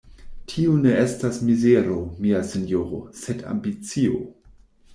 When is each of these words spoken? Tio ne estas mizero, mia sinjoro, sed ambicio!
Tio 0.53 0.71
ne 0.85 0.93
estas 1.01 1.37
mizero, 1.49 1.99
mia 2.25 2.41
sinjoro, 2.55 3.05
sed 3.21 3.47
ambicio! 3.55 4.21